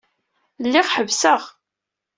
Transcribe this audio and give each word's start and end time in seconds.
Lliɣ 0.63 0.87
ḥebseɣ. 0.95 1.41